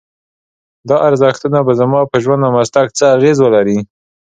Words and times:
دا 0.89 0.97
ارزښتونه 1.07 1.59
به 1.67 1.73
زما 1.81 2.01
په 2.11 2.17
ژوند 2.23 2.41
او 2.47 2.51
مسلک 2.57 2.89
څه 2.97 3.05
اغېز 3.15 3.37
ولري؟ 3.41 3.79